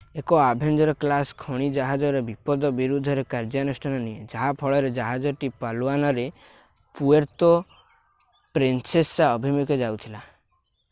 ଏକ 0.19 0.37
Avenger 0.43 0.91
class 1.03 1.33
ଖଣି 1.41 1.65
ଜାହାଜର 1.73 2.21
ବିପଦ 2.29 2.71
ବିରୁଦ୍ଧ 2.79 3.17
ରେ 3.19 3.23
କାର୍ଯ୍ୟାନୁଷ୍ଠାନ 3.33 3.99
ନିଏ 4.05 4.23
ଯାହା 4.31 4.49
ଫଳରେ 4.61 4.89
ଜାହାଜଟି 4.99 5.49
ପାଲୱାନରେ 5.65 6.25
ପୁଏର୍ତୋ 7.01 7.51
ପ୍ରିନ୍ସେସା 8.59 9.29
ଅଭିମୁଖେ 9.37 9.79
ଯାଉଥିଲା 9.83 10.23